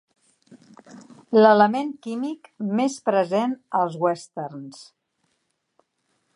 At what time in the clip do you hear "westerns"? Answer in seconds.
4.07-4.85